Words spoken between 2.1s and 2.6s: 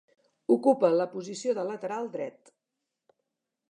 dret.